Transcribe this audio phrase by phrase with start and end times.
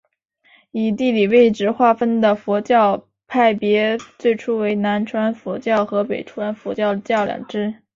[0.71, 6.93] 以地理位置划分的佛教派别最初为南传佛教和北传佛教
[7.23, 7.75] 两支。